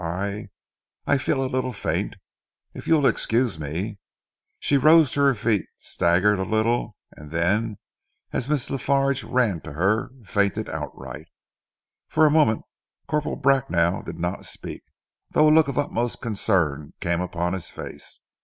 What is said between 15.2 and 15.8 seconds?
though a look of